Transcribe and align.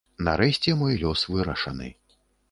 Нарэшце 0.27 0.71
мой 0.79 0.95
лёс 1.03 1.25
вырашаны. 1.33 1.91